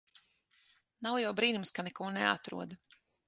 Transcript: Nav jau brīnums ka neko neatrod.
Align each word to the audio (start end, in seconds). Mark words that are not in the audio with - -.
Nav 1.07 1.17
jau 1.25 1.33
brīnums 1.41 1.75
ka 1.77 1.87
neko 1.89 2.09
neatrod. 2.17 2.77